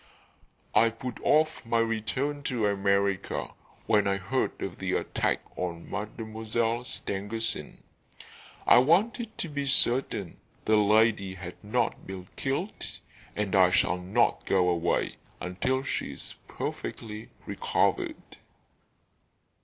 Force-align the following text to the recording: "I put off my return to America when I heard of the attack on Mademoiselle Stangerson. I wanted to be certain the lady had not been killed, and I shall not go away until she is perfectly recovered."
"I 0.73 0.89
put 0.89 1.19
off 1.21 1.63
my 1.63 1.77
return 1.77 2.41
to 2.45 2.65
America 2.65 3.51
when 3.85 4.07
I 4.07 4.17
heard 4.17 4.59
of 4.63 4.79
the 4.79 4.93
attack 4.93 5.41
on 5.55 5.91
Mademoiselle 5.91 6.83
Stangerson. 6.85 7.83
I 8.65 8.79
wanted 8.79 9.37
to 9.37 9.47
be 9.47 9.67
certain 9.67 10.37
the 10.65 10.77
lady 10.77 11.35
had 11.35 11.63
not 11.63 12.07
been 12.07 12.27
killed, 12.35 12.97
and 13.35 13.53
I 13.55 13.69
shall 13.69 13.99
not 13.99 14.43
go 14.47 14.69
away 14.69 15.17
until 15.39 15.83
she 15.83 16.13
is 16.13 16.33
perfectly 16.47 17.29
recovered." 17.45 18.37